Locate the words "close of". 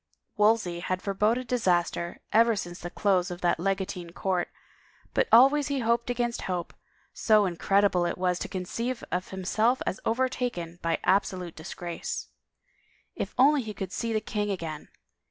2.89-3.41